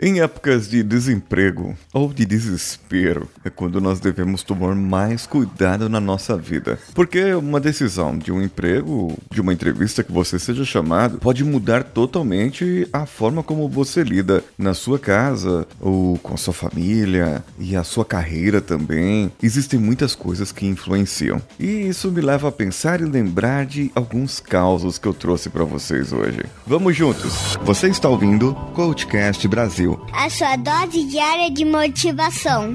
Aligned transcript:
Em 0.00 0.20
épocas 0.20 0.68
de 0.70 0.80
desemprego 0.84 1.76
ou 1.92 2.12
de 2.12 2.24
desespero 2.24 3.28
é 3.44 3.50
quando 3.50 3.80
nós 3.80 3.98
devemos 3.98 4.44
tomar 4.44 4.72
mais 4.76 5.26
cuidado 5.26 5.88
na 5.88 5.98
nossa 5.98 6.36
vida. 6.36 6.78
Porque 6.94 7.34
uma 7.34 7.58
decisão 7.58 8.16
de 8.16 8.30
um 8.30 8.40
emprego, 8.40 9.18
de 9.28 9.40
uma 9.40 9.52
entrevista 9.52 10.04
que 10.04 10.12
você 10.12 10.38
seja 10.38 10.64
chamado, 10.64 11.18
pode 11.18 11.42
mudar 11.42 11.82
totalmente 11.82 12.86
a 12.92 13.06
forma 13.06 13.42
como 13.42 13.68
você 13.68 14.04
lida 14.04 14.44
na 14.56 14.72
sua 14.72 15.00
casa 15.00 15.66
ou 15.80 16.16
com 16.18 16.34
a 16.34 16.36
sua 16.36 16.54
família 16.54 17.42
e 17.58 17.74
a 17.74 17.82
sua 17.82 18.04
carreira 18.04 18.60
também. 18.60 19.32
Existem 19.42 19.80
muitas 19.80 20.14
coisas 20.14 20.52
que 20.52 20.64
influenciam. 20.64 21.42
E 21.58 21.88
isso 21.88 22.12
me 22.12 22.20
leva 22.20 22.50
a 22.50 22.52
pensar 22.52 23.00
e 23.00 23.04
lembrar 23.04 23.66
de 23.66 23.90
alguns 23.96 24.38
causos 24.38 24.96
que 24.96 25.08
eu 25.08 25.12
trouxe 25.12 25.50
para 25.50 25.64
vocês 25.64 26.12
hoje. 26.12 26.44
Vamos 26.64 26.94
juntos. 26.94 27.58
Você 27.64 27.88
está 27.88 28.08
ouvindo 28.08 28.54
Coachcast 28.74 29.48
Brasil 29.48 29.87
A 30.12 30.28
sua 30.28 30.56
dose 30.56 31.04
diária 31.04 31.50
de 31.50 31.64
motivação. 31.64 32.74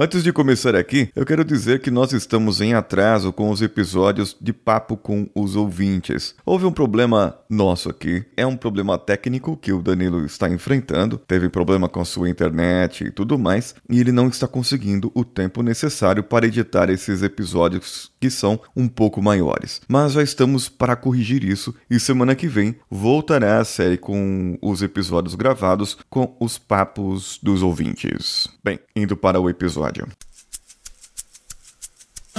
Antes 0.00 0.22
de 0.22 0.32
começar 0.32 0.76
aqui, 0.76 1.10
eu 1.16 1.26
quero 1.26 1.44
dizer 1.44 1.80
que 1.80 1.90
nós 1.90 2.12
estamos 2.12 2.60
em 2.60 2.72
atraso 2.72 3.32
com 3.32 3.50
os 3.50 3.60
episódios 3.60 4.36
de 4.40 4.52
papo 4.52 4.96
com 4.96 5.28
os 5.34 5.56
ouvintes. 5.56 6.36
Houve 6.46 6.66
um 6.66 6.70
problema 6.70 7.36
nosso 7.50 7.90
aqui, 7.90 8.24
é 8.36 8.46
um 8.46 8.56
problema 8.56 8.96
técnico 8.96 9.56
que 9.56 9.72
o 9.72 9.82
Danilo 9.82 10.24
está 10.24 10.48
enfrentando, 10.48 11.18
teve 11.18 11.48
problema 11.48 11.88
com 11.88 12.00
a 12.00 12.04
sua 12.04 12.30
internet 12.30 13.06
e 13.06 13.10
tudo 13.10 13.36
mais, 13.36 13.74
e 13.90 13.98
ele 13.98 14.12
não 14.12 14.28
está 14.28 14.46
conseguindo 14.46 15.10
o 15.16 15.24
tempo 15.24 15.64
necessário 15.64 16.22
para 16.22 16.46
editar 16.46 16.88
esses 16.90 17.20
episódios 17.24 18.12
que 18.20 18.30
são 18.30 18.60
um 18.76 18.88
pouco 18.88 19.22
maiores. 19.22 19.80
Mas 19.88 20.12
já 20.12 20.22
estamos 20.22 20.68
para 20.68 20.96
corrigir 20.96 21.44
isso 21.44 21.74
e 21.90 21.98
semana 21.98 22.34
que 22.34 22.46
vem 22.46 22.76
voltará 22.90 23.60
a 23.60 23.64
série 23.64 23.96
com 23.96 24.58
os 24.60 24.82
episódios 24.82 25.34
gravados 25.34 25.96
com 26.08 26.36
os 26.40 26.58
papos 26.58 27.38
dos 27.42 27.62
ouvintes. 27.62 28.48
Bem, 28.62 28.78
indo 28.94 29.16
para 29.16 29.40
o 29.40 29.48
episódio. 29.48 30.06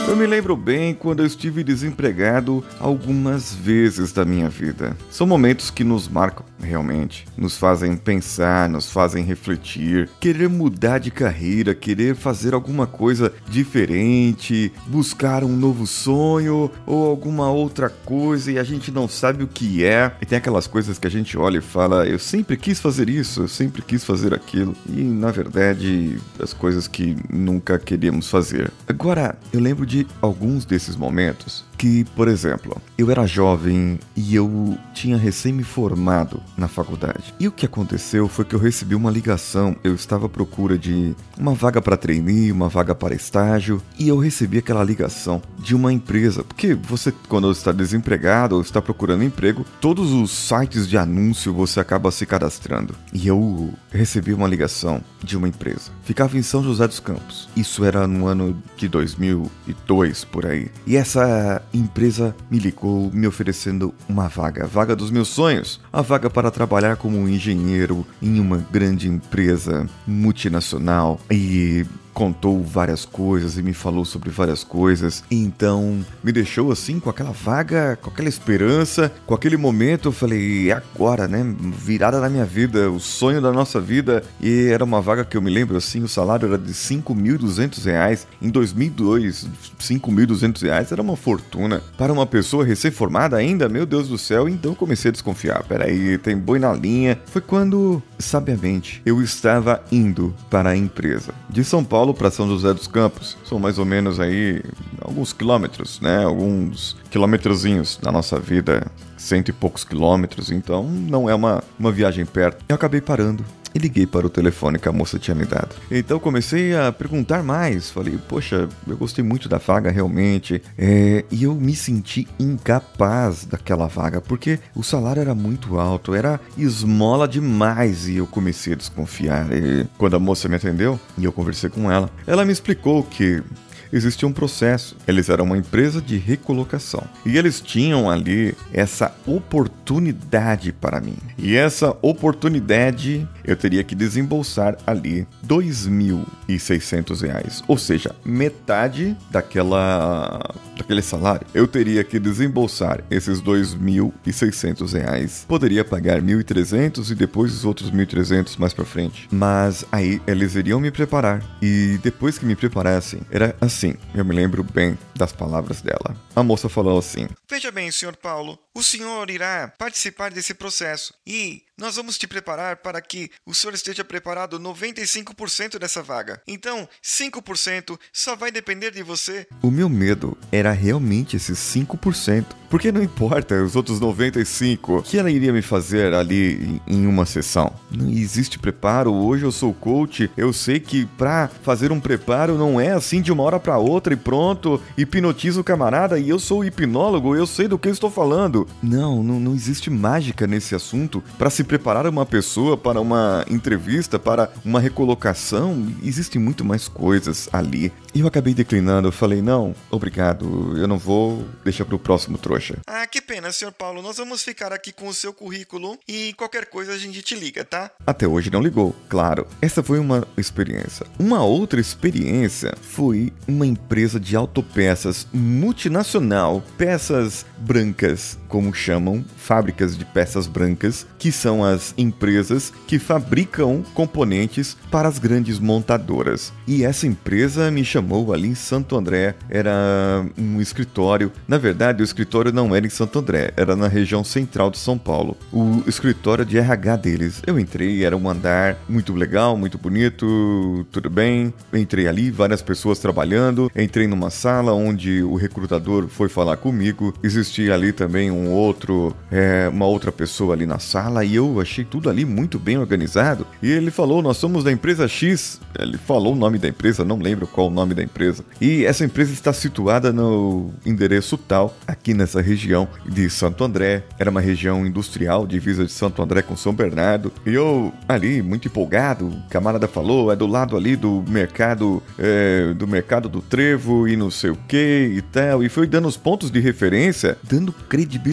Eu 0.08 0.16
me 0.16 0.26
lembro 0.26 0.56
bem 0.56 0.94
quando 0.94 1.20
eu 1.20 1.26
estive 1.26 1.64
desempregado 1.64 2.64
algumas 2.80 3.54
vezes 3.54 4.12
da 4.12 4.26
minha 4.26 4.50
vida. 4.50 4.98
São 5.12 5.28
momentos 5.28 5.70
que 5.70 5.84
nos 5.84 6.08
marcam 6.08 6.46
realmente, 6.62 7.26
nos 7.38 7.58
fazem 7.58 7.96
pensar, 7.96 8.70
nos 8.70 8.92
fazem 8.92 9.24
refletir, 9.24 10.10
querer 10.20 10.50
mudar 10.50 11.00
de 11.00 11.12
carreira, 11.12 11.74
querer 11.74 12.16
fazer 12.16 12.54
alguma 12.54 12.86
coisa 12.86 13.34
diferente, 13.48 14.72
buscar 14.88 15.44
um 15.44 15.56
novo 15.56 15.88
sonho 15.88 16.70
ou 16.86 17.08
alguma 17.10 17.50
outra 17.50 17.90
coisa 17.90 18.52
e 18.52 18.60
a 18.60 18.64
gente 18.64 18.92
não 18.92 19.08
sabe 19.08 19.44
o 19.44 19.48
que 19.48 19.84
é. 19.84 20.12
E 20.22 20.26
tem 20.26 20.38
aquelas 20.38 20.68
coisas 20.68 21.00
que 21.00 21.08
a 21.08 21.12
gente 21.12 21.38
olha 21.38 21.60
e 21.60 21.62
fala: 21.62 22.08
eu 22.08 22.20
sempre 22.20 22.58
quis 22.58 22.80
fazer 22.80 23.10
isso, 23.10 23.44
eu 23.44 23.48
sempre 23.48 23.82
quis 23.82 24.04
fazer 24.04 24.34
aquilo. 24.34 24.76
E 24.88 25.02
na 25.02 25.32
verdade, 25.32 26.18
as 26.42 26.54
coisas 26.54 26.88
que 26.88 27.16
nunca 27.32 27.80
queríamos 27.80 28.30
fazer. 28.30 28.72
Agora, 28.88 29.38
eu 29.54 29.60
lembro 29.60 29.86
de 29.90 30.06
alguns 30.22 30.66
desses 30.66 30.96
momentos 30.96 31.66
que, 31.80 32.04
por 32.14 32.28
exemplo, 32.28 32.80
eu 32.98 33.10
era 33.10 33.26
jovem 33.26 33.98
e 34.14 34.36
eu 34.36 34.78
tinha 34.94 35.16
recém 35.16 35.54
me 35.54 35.64
formado 35.64 36.44
na 36.58 36.68
faculdade. 36.68 37.34
E 37.40 37.48
o 37.48 37.54
que 37.54 37.66
aconteceu 37.66 38.28
foi 38.28 38.44
que 38.44 38.54
eu 38.54 38.60
recebi 38.60 38.96
uma 38.96 39.10
ligação. 39.10 39.74
Eu 39.82 39.96
estava 39.96 40.26
à 40.26 40.30
procura 40.30 40.78
de 40.78 41.16
uma 41.38 41.54
vaga 41.54 41.82
para 41.82 41.96
trainee, 41.96 42.52
uma 42.52 42.68
vaga 42.68 42.94
para 42.94 43.16
estágio, 43.16 43.82
e 43.98 44.10
eu 44.10 44.18
recebi 44.18 44.58
aquela 44.58 44.84
ligação 44.84 45.42
de 45.58 45.74
uma 45.74 45.94
empresa. 45.94 46.44
Porque 46.44 46.74
você, 46.74 47.14
quando 47.30 47.50
está 47.50 47.72
desempregado 47.72 48.56
ou 48.56 48.62
está 48.62 48.82
procurando 48.82 49.24
emprego, 49.24 49.66
todos 49.80 50.12
os 50.12 50.32
sites 50.32 50.86
de 50.86 50.98
anúncio 50.98 51.54
você 51.54 51.80
acaba 51.80 52.12
se 52.12 52.26
cadastrando. 52.26 52.94
E 53.14 53.26
eu 53.26 53.74
recebi 53.90 54.34
uma 54.34 54.50
ligação 54.50 55.02
de 55.24 55.38
uma 55.38 55.48
empresa. 55.48 55.92
Ficava 56.04 56.38
em 56.38 56.42
São 56.42 56.62
José 56.62 56.86
dos 56.86 57.00
Campos. 57.00 57.48
Isso 57.56 57.86
era 57.86 58.06
no 58.06 58.28
ano 58.28 58.62
de 58.76 58.90
2002 58.90 60.26
por 60.26 60.46
aí. 60.46 60.70
E 60.86 60.98
essa 60.98 61.62
empresa 61.74 62.36
me 62.50 62.60
ligou 62.60 63.12
me 63.12 63.28
oferecendo 63.28 63.94
uma 64.08 64.28
vaga, 64.28 64.66
vaga 64.68 64.96
dos 64.96 65.12
meus 65.12 65.28
sonhos, 65.28 65.80
a 65.92 66.02
vaga 66.02 66.30
para 66.30 66.52
trabalhar 66.52 66.96
como 66.96 67.28
engenheiro 67.28 68.06
em 68.22 68.40
uma 68.40 68.58
grande 68.58 69.08
empresa 69.08 69.88
multinacional. 70.06 71.20
E 71.30 71.86
contou 72.20 72.62
várias 72.62 73.06
coisas 73.06 73.58
e 73.58 73.64
me 73.64 73.72
falou 73.72 74.04
sobre 74.04 74.30
várias 74.30 74.62
coisas. 74.62 75.24
Então 75.32 76.06
me 76.22 76.34
deixou 76.34 76.70
assim 76.70 77.00
com 77.00 77.10
aquela 77.10 77.32
vaga, 77.32 77.98
com 78.02 78.10
aquela 78.10 78.28
esperança, 78.28 79.10
com 79.26 79.34
aquele 79.34 79.56
momento. 79.56 80.10
Eu 80.10 80.12
falei, 80.12 80.70
é 80.70 80.74
agora, 80.74 81.30
né? 81.30 81.46
Virada 81.78 82.20
na 82.20 82.30
minha 82.30 82.44
vida, 82.44 82.92
o 82.92 83.00
sonho 83.00 83.42
da 83.42 83.54
nossa 83.54 83.80
vida. 83.80 84.22
E 84.42 84.68
era 84.68 84.84
uma 84.84 85.00
vaga 85.00 85.24
que 85.24 85.38
eu 85.38 85.42
me 85.42 85.50
lembro 85.50 85.78
assim: 85.78 86.04
o 86.04 86.10
salário 86.10 86.46
era 86.46 86.58
de 86.58 86.74
5.200 86.74 87.86
reais. 87.86 88.28
Em 88.42 88.50
2002, 88.50 89.48
5.200 89.80 90.62
reais 90.62 90.92
era 90.92 91.02
uma 91.02 91.16
fortuna. 91.16 91.82
Para 91.98 92.12
uma 92.12 92.26
pessoa 92.26 92.66
recém-formada 92.66 93.38
ainda, 93.38 93.70
meu 93.70 93.86
Deus 93.86 94.10
do 94.10 94.18
céu. 94.18 94.50
Então 94.50 94.76
comecei 94.76 95.08
a 95.08 95.14
desconfiar. 95.14 95.64
Peraí, 95.64 96.18
tem 96.18 96.38
boi 96.38 96.60
na 96.60 96.74
linha. 96.74 97.18
Foi 97.28 97.42
quando, 97.42 98.04
sabiamente, 98.18 99.02
eu 99.06 99.22
estava 99.22 99.82
indo 99.90 100.36
para 100.50 100.72
a 100.72 100.76
empresa 100.76 101.34
de 101.50 101.64
São 101.64 101.82
Paulo 101.82 102.09
Paulo 102.10 102.14
para 102.14 102.32
São 102.32 102.48
José 102.48 102.74
dos 102.74 102.88
Campos. 102.88 103.38
São 103.46 103.60
mais 103.60 103.78
ou 103.78 103.86
menos 103.86 104.20
aí 104.20 104.62
alguns 105.02 105.34
quilômetros, 105.34 106.00
né? 106.02 106.24
Alguns 106.24 106.96
quilômetrozinhos 107.10 108.00
da 108.02 108.12
nossa 108.12 108.40
vida, 108.40 108.92
cento 109.18 109.50
e 109.50 109.54
poucos 109.54 109.84
quilômetros, 109.84 110.52
então 110.52 110.84
não 110.84 111.30
é 111.30 111.36
uma, 111.36 111.64
uma 111.78 111.92
viagem 111.92 112.26
perto. 112.26 112.64
Eu 112.68 112.76
acabei 112.76 113.02
parando 113.02 113.46
e 113.74 113.80
liguei 113.80 114.06
para 114.06 114.26
o 114.26 114.30
telefone 114.30 114.80
que 114.80 114.88
a 114.88 114.92
moça 114.92 115.20
tinha 115.20 115.36
me 115.36 115.46
dado. 115.46 115.76
Então 115.92 116.20
comecei 116.20 116.76
a 116.76 116.92
perguntar 116.92 117.44
mais. 117.44 117.90
Falei, 117.90 118.18
poxa, 118.28 118.68
eu 118.88 118.98
gostei 118.98 119.24
muito 119.24 119.48
da 119.48 119.58
vaga 119.58 119.92
realmente. 119.92 120.62
É, 120.78 121.26
e 121.32 121.44
eu 121.44 121.56
me 121.56 121.76
senti 121.76 122.28
incapaz 122.40 123.46
daquela 123.46 123.88
vaga, 123.88 124.22
porque 124.22 124.60
o 124.76 124.84
salário 124.84 125.22
era 125.22 125.36
muito 125.36 125.80
alto, 125.80 126.14
era 126.14 126.40
esmola 126.58 127.28
demais 127.28 128.08
e 128.08 128.18
eu 128.18 128.28
comecei 128.28 128.74
a 128.74 128.76
desconfiar. 128.76 129.52
E 129.52 129.88
quando 129.98 130.16
a 130.16 130.20
moça 130.20 130.48
me 130.48 130.56
atendeu 130.56 131.00
e 131.18 131.26
eu 131.26 131.32
conversei 131.32 131.70
com 131.70 131.92
ela, 131.92 132.10
ela 132.26 132.46
me 132.46 132.52
explicou 132.52 133.04
que 133.04 133.44
existia 133.92 134.26
um 134.28 134.34
processo. 134.34 134.96
Eles 135.08 135.30
eram 135.30 135.46
uma 135.46 135.58
empresa 135.58 136.00
de 136.02 136.18
recolocação 136.18 137.04
e 137.26 137.38
eles 137.38 137.62
tinham 137.62 138.10
ali 138.10 138.56
essa 138.74 139.16
oportunidade 139.26 140.74
para 140.74 141.00
mim. 141.00 141.16
E 141.38 141.56
essa 141.56 141.96
oportunidade 142.02 143.26
eu 143.44 143.56
teria 143.56 143.84
que 143.84 143.94
desembolsar 143.96 144.78
ali 144.86 145.20
R$ 145.20 145.28
2.600, 145.48 147.64
ou 147.68 147.78
seja, 147.78 148.16
metade 148.24 149.16
daquela 149.32 150.40
daquele 150.80 151.02
salário. 151.02 151.46
Eu 151.54 151.68
teria 151.68 152.04
que 152.04 152.20
desembolsar 152.20 153.04
esses 153.10 153.40
R$ 153.40 153.46
2.600, 153.46 155.46
poderia 155.46 155.84
pagar 155.84 156.22
R$ 156.22 156.22
1.300 156.22 157.12
e 157.12 157.16
depois 157.16 157.54
os 157.54 157.66
outros 157.66 157.90
R$ 157.90 158.06
1.300 158.06 158.58
mais 158.58 158.74
para 158.74 158.86
frente. 158.86 159.28
Mas 159.32 159.86
aí 159.92 160.22
eles 160.26 160.56
iriam 160.56 160.80
me 160.80 160.92
preparar 160.92 161.44
e 161.62 162.00
depois 162.02 162.38
que 162.38 162.46
me 162.46 162.56
preparassem, 162.56 163.22
era 163.32 163.56
assim 163.60 163.80
Sim, 163.80 163.96
eu 164.14 164.26
me 164.26 164.36
lembro 164.36 164.62
bem 164.62 165.00
das 165.16 165.32
palavras 165.32 165.82
dela. 165.82 166.14
A 166.36 166.44
moça 166.44 166.68
falou 166.68 167.00
assim: 167.00 167.30
Veja 167.50 167.72
bem, 167.72 167.90
Sr. 167.90 168.18
Paulo, 168.22 168.60
o 168.76 168.84
senhor 168.84 169.30
irá 169.30 169.72
participar 169.80 170.32
desse 170.32 170.54
processo 170.54 171.14
e 171.26 171.62
nós 171.80 171.96
vamos 171.96 172.18
te 172.18 172.28
preparar 172.28 172.78
para 172.78 173.02
que 173.02 173.32
o 173.46 173.54
senhor 173.54 173.74
esteja 173.74 174.04
preparado 174.04 174.60
95% 174.60 175.80
dessa 175.80 176.04
vaga. 176.04 176.42
Então, 176.46 176.88
5% 177.02 177.98
só 178.12 178.36
vai 178.36 178.52
depender 178.52 178.92
de 178.92 179.02
você. 179.02 179.48
O 179.64 179.72
meu 179.72 179.88
medo 179.88 180.38
era 180.52 180.72
realmente 180.72 181.38
esses 181.38 181.58
5%. 181.58 182.46
Porque 182.70 182.92
não 182.92 183.02
importa 183.02 183.64
os 183.64 183.76
outros 183.76 184.00
95%, 184.00 185.00
o 185.00 185.02
que 185.02 185.18
ela 185.18 185.32
iria 185.32 185.52
me 185.52 185.62
fazer 185.62 186.14
ali 186.14 186.80
em 186.86 187.08
uma 187.08 187.26
sessão? 187.26 187.74
Não 187.90 188.08
existe 188.10 188.60
preparo. 188.60 189.12
Hoje 189.12 189.44
eu 189.44 189.52
sou 189.52 189.74
coach, 189.74 190.30
eu 190.38 190.54
sei 190.54 190.80
que 190.80 191.08
para 191.18 191.50
fazer 191.64 191.92
um 191.92 192.00
preparo 192.00 192.58
não 192.58 192.80
é 192.80 192.92
assim 192.92 193.22
de 193.22 193.32
uma 193.32 193.42
hora 193.42 193.60
para 193.60 193.80
outra 193.80 194.14
e 194.14 194.18
pronto, 194.18 194.80
hipnotiza 194.96 195.60
o 195.60 195.64
camarada 195.64 196.20
e 196.20 196.30
eu 196.30 196.38
sou 196.38 196.64
hipnólogo, 196.64 197.36
eu 197.36 197.48
sei 197.48 197.68
do 197.68 197.80
que 197.80 197.88
eu 197.88 197.94
estou 197.94 198.12
falando. 198.12 198.68
Não, 198.84 199.24
não, 199.24 199.40
não 199.40 199.56
existe 199.56 199.90
mágica 199.90 200.46
nesse 200.46 200.76
assunto 200.76 201.24
para 201.40 201.50
se 201.50 201.64
preparar 201.70 202.08
uma 202.08 202.26
pessoa 202.26 202.76
para 202.76 203.00
uma 203.00 203.46
entrevista, 203.48 204.18
para 204.18 204.52
uma 204.66 204.80
recolocação. 204.80 205.88
Existem 206.04 206.42
muito 206.42 206.66
mais 206.66 206.88
coisas 206.88 207.48
ali. 207.54 207.94
E 208.14 208.22
eu 208.22 208.28
acabei 208.28 208.56
declinando, 208.56 209.08
eu 209.08 209.12
falei, 209.12 209.40
não, 209.40 209.76
obrigado, 209.92 210.76
eu 210.76 210.88
não 210.88 210.98
vou, 210.98 211.46
deixa 211.64 211.86
pro 211.86 212.00
próximo 212.00 212.40
trouxa. 212.40 212.80
Ah, 212.88 213.06
que 213.06 213.22
pena, 213.22 213.52
senhor 213.52 213.72
Paulo. 213.72 214.02
Nós 214.02 214.18
vamos 214.18 214.42
ficar 214.42 214.74
aqui 214.74 214.92
com 214.92 215.08
o 215.08 215.14
seu 215.14 215.32
currículo 215.32 215.96
e 216.08 216.34
qualquer 216.34 216.66
coisa 216.66 216.94
a 216.94 216.98
gente 216.98 217.22
te 217.22 217.36
liga, 217.36 217.64
tá? 217.64 217.92
Até 218.04 218.28
hoje 218.28 218.50
não 218.50 218.64
ligou, 218.64 218.96
claro. 219.08 219.46
Essa 219.62 219.84
foi 219.84 220.00
uma 220.00 220.28
experiência. 220.36 221.06
Uma 221.20 221.44
outra 221.44 221.80
experiência 221.80 222.74
foi 222.82 223.32
uma 223.48 223.68
empresa 223.68 224.20
de 224.20 224.36
autopeças 224.36 225.28
multinacional, 225.32 226.64
peças 226.80 227.46
brancas, 227.60 228.39
como 228.50 228.74
chamam, 228.74 229.24
fábricas 229.38 229.98
de 229.98 230.04
peças 230.04 230.48
brancas, 230.48 231.08
que 231.18 231.32
são 231.32 231.64
as 231.64 231.94
empresas 231.98 232.74
que 232.88 233.00
fabricam 233.00 233.84
componentes 233.94 234.76
para 234.92 235.08
as 235.08 235.20
grandes 235.20 235.60
montadoras. 235.60 236.52
E 236.68 236.84
essa 236.84 237.08
empresa 237.08 237.72
me 237.72 237.86
chamou 237.86 238.34
ali 238.34 238.50
em 238.50 238.56
Santo 238.56 238.98
André, 238.98 239.36
era 239.50 240.26
um 240.38 240.60
escritório. 240.60 241.32
Na 241.48 241.58
verdade, 241.58 242.02
o 242.02 242.04
escritório 242.04 242.52
não 242.52 242.76
era 242.76 242.86
em 242.86 242.90
Santo 242.90 243.20
André, 243.20 243.54
era 243.56 243.76
na 243.76 243.88
região 243.88 244.24
central 244.24 244.72
de 244.72 244.80
São 244.80 244.98
Paulo. 244.98 245.38
O 245.54 245.84
escritório 245.88 246.44
de 246.44 246.58
RH 246.58 246.96
deles. 246.98 247.42
Eu 247.46 247.60
entrei, 247.60 248.04
era 248.04 248.18
um 248.18 248.30
andar 248.30 248.78
muito 248.90 249.14
legal, 249.14 249.56
muito 249.56 249.78
bonito, 249.78 250.86
tudo 250.92 251.10
bem. 251.10 251.54
Entrei 251.74 252.08
ali, 252.08 252.32
várias 252.32 252.62
pessoas 252.62 253.00
trabalhando. 253.00 253.72
Entrei 253.76 254.08
numa 254.08 254.30
sala 254.30 254.74
onde 254.74 255.22
o 255.22 255.36
recrutador 255.36 256.08
foi 256.08 256.30
falar 256.30 256.58
comigo. 256.58 257.14
Existia 257.22 257.74
ali 257.74 257.92
também 257.92 258.32
um 258.32 258.39
outro, 258.48 259.16
é, 259.32 259.70
uma 259.70 259.86
outra 259.86 260.12
pessoa 260.12 260.54
ali 260.54 260.66
na 260.66 260.80
sala 260.80 261.26
e 261.26 261.36
eu 261.36 261.60
achei 261.60 261.84
tudo 261.84 262.10
ali 262.10 262.26
muito 262.26 262.58
bem 262.58 262.78
organizado. 262.78 263.46
E 263.62 263.70
ele 263.70 263.92
falou: 263.92 264.22
Nós 264.22 264.38
somos 264.38 264.64
da 264.64 264.72
empresa 264.72 265.08
X. 265.08 265.60
Ele 265.78 265.98
falou 265.98 266.34
o 266.34 266.36
nome 266.36 266.58
da 266.58 266.68
empresa, 266.68 267.04
não 267.04 267.18
lembro 267.20 267.48
qual 267.48 267.68
o 267.68 267.72
nome 267.72 267.94
da 267.94 268.04
empresa. 268.04 268.44
E 268.60 268.86
essa 268.86 269.06
empresa 269.06 269.34
está 269.34 269.54
situada 269.54 270.12
no 270.12 270.72
endereço 270.86 271.38
tal, 271.38 271.76
aqui 271.88 272.14
nessa 272.14 272.42
região 272.42 272.88
de 273.06 273.30
Santo 273.30 273.64
André. 273.64 274.04
Era 274.18 274.30
uma 274.30 274.42
região 274.42 274.86
industrial, 274.86 275.46
divisa 275.46 275.86
de 275.86 275.92
Santo 275.92 276.22
André 276.22 276.42
com 276.42 276.56
São 276.56 276.74
Bernardo. 276.74 277.32
E 277.46 277.54
eu 277.54 277.94
ali, 278.08 278.42
muito 278.42 278.68
empolgado, 278.68 279.28
o 279.28 279.50
camarada 279.50 279.88
falou: 279.88 280.32
é 280.32 280.36
do 280.36 280.48
lado 280.48 280.76
ali 280.78 280.96
do 280.96 281.24
mercado, 281.28 282.02
é, 282.18 282.74
do 282.74 282.88
mercado 282.88 283.28
do 283.28 283.42
trevo 283.42 284.08
e 284.08 284.16
não 284.16 284.32
sei 284.32 284.50
o 284.50 284.58
que 284.68 285.14
e 285.16 285.22
tal. 285.22 285.64
E 285.64 285.70
foi 285.70 285.88
dando 285.88 286.08
os 286.08 286.18
pontos 286.18 286.52
de 286.52 286.60
referência, 286.60 287.38
dando 287.44 287.72
credibilidade 287.72 288.29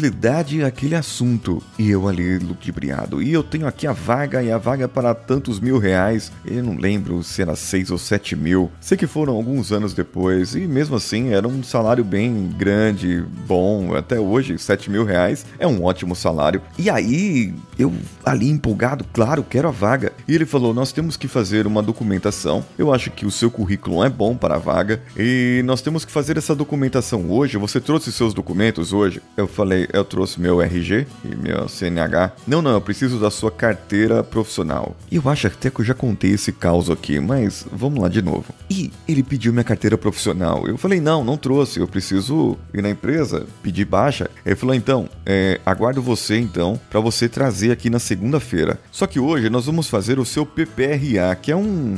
àquele 0.67 0.95
assunto. 0.95 1.63
E 1.79 1.91
eu 1.91 2.09
ali 2.09 2.39
ludibriado. 2.39 3.23
E 3.23 3.33
eu 3.33 3.43
tenho 3.43 3.67
aqui 3.67 3.87
a 3.87 3.93
vaga 3.93 4.43
e 4.43 4.51
a 4.51 4.59
vaga 4.59 4.85
é 4.85 4.89
para 4.89 5.15
tantos 5.15 5.61
mil 5.61 5.79
reais. 5.79 6.33
Eu 6.45 6.63
não 6.63 6.77
lembro 6.77 7.23
se 7.23 7.43
era 7.43 7.57
seis 7.57 7.91
ou 7.91 7.99
sete 7.99 8.37
mil. 8.37 8.71
Sei 8.81 8.97
que 8.97 9.07
foram 9.07 9.35
alguns 9.35 9.73
anos 9.73 9.95
depois. 9.95 10.55
E 10.55 10.67
mesmo 10.67 10.97
assim 10.97 11.31
era 11.31 11.47
um 11.47 11.63
salário 11.63 12.05
bem 12.05 12.51
grande, 12.57 13.25
bom. 13.47 13.95
Até 13.95 14.19
hoje, 14.19 14.59
sete 14.59 14.91
mil 14.91 15.05
reais 15.05 15.47
é 15.59 15.67
um 15.67 15.85
ótimo 15.85 16.15
salário. 16.15 16.61
E 16.79 16.91
aí 16.91 17.55
eu 17.79 17.93
ali 18.25 18.49
empolgado, 18.49 19.05
claro, 19.13 19.45
quero 19.49 19.69
a 19.69 19.71
vaga. 19.71 20.13
E 20.27 20.35
ele 20.35 20.47
falou: 20.47 20.73
Nós 20.73 20.93
temos 20.93 21.17
que 21.17 21.29
fazer 21.29 21.67
uma 21.67 21.83
documentação. 21.83 22.65
Eu 22.79 22.93
acho 22.93 23.11
que 23.11 23.27
o 23.27 23.31
seu 23.31 23.51
currículo 23.51 24.03
é 24.05 24.09
bom 24.09 24.37
para 24.37 24.57
a 24.57 24.59
vaga. 24.59 25.03
E 25.17 25.63
nós 25.65 25.81
temos 25.81 26.05
que 26.05 26.13
fazer 26.13 26.37
essa 26.37 26.55
documentação 26.55 27.31
hoje. 27.31 27.57
Você 27.59 27.81
trouxe 27.81 28.13
seus 28.13 28.35
documentos 28.35 28.93
hoje? 28.93 29.23
Eu 29.37 29.47
falei: 29.47 29.86
Eu 29.93 30.05
trouxe 30.05 30.41
meu 30.41 30.61
RG 30.61 31.07
e 31.25 31.35
meu 31.35 31.69
CNH. 31.69 32.33
Não, 32.47 32.63
não, 32.63 32.73
eu 32.73 32.81
preciso 32.81 33.19
da 33.19 33.31
sua 33.31 33.51
carteira 33.51 34.23
profissional. 34.23 34.97
E 35.11 35.17
eu 35.17 35.29
acho 35.29 35.47
até 35.47 35.71
que 35.71 35.81
eu 35.81 35.85
já 35.85 35.95
contei 35.95 36.33
esse 36.33 36.53
caos 36.53 36.91
aqui, 36.91 37.21
mas 37.21 37.67
vamos 37.73 38.01
lá 38.01 38.09
de 38.09 38.23
novo. 38.23 38.47
E 38.71 38.91
ele 39.07 39.23
pediu 39.23 39.53
minha 39.53 39.65
carteira 39.65 39.97
profissional. 39.97 40.67
Eu 40.67 40.77
falei: 40.77 41.01
Não, 41.01 41.25
não 41.25 41.37
trouxe. 41.37 41.81
Eu 41.81 41.89
preciso 41.89 42.57
ir 42.73 42.83
na 42.83 42.91
empresa, 42.91 43.47
pedir 43.63 43.85
baixa. 43.85 44.31
Ele 44.45 44.57
falou: 44.57 44.75
Então, 44.75 45.09
é, 45.25 45.61
aguardo 45.65 46.03
você 46.03 46.39
então 46.39 46.81
para 46.91 47.01
você 47.01 47.29
trazer 47.29 47.71
aqui 47.71 47.91
na 47.91 47.99
segunda-feira. 47.99 48.79
Só 48.91 49.07
que 49.07 49.21
hoje 49.21 49.51
nós 49.51 49.67
vamos 49.67 49.89
fazer 49.89 50.19
o 50.19 50.25
seu 50.25 50.45
PPRA, 50.45 51.35
que 51.41 51.53
é 51.53 51.57
um 51.57 51.97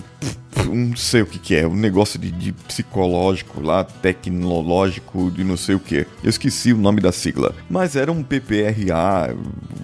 não 0.74 0.96
sei 0.96 1.22
o 1.22 1.26
que, 1.26 1.38
que 1.38 1.54
é, 1.54 1.66
um 1.66 1.74
negócio 1.74 2.18
de, 2.18 2.30
de, 2.30 2.52
psicológico 2.52 3.60
lá, 3.60 3.84
tecnológico 3.84 5.30
de 5.30 5.44
não 5.44 5.56
sei 5.56 5.74
o 5.74 5.80
que. 5.80 6.06
Eu 6.22 6.30
esqueci 6.30 6.72
o 6.72 6.78
nome 6.78 7.00
da 7.00 7.12
sigla. 7.12 7.54
Mas 7.68 7.96
era 7.96 8.10
um 8.10 8.22
PPRA, 8.22 9.34